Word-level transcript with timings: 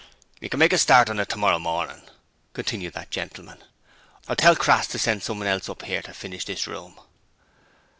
'You 0.39 0.49
can 0.49 0.57
make 0.57 0.73
a 0.73 0.79
start 0.79 1.11
on 1.11 1.19
it 1.19 1.29
tomorrow 1.29 1.59
morning,' 1.59 2.09
continued 2.53 2.95
that 2.95 3.11
gentleman. 3.11 3.63
'I'll 4.27 4.35
tell 4.35 4.55
Crass 4.55 4.87
to 4.87 4.97
send 4.97 5.21
someone 5.21 5.45
else 5.47 5.69
up 5.69 5.87
'ere 5.87 6.01
to 6.01 6.13
finish 6.15 6.43
this 6.43 6.65
room.' 6.65 6.99